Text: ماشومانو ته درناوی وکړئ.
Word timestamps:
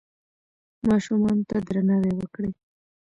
ماشومانو 0.89 1.43
ته 1.49 1.57
درناوی 1.67 2.13
وکړئ. 2.17 2.51